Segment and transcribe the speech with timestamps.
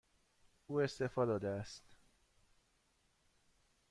[0.67, 1.95] او استعفا داده است.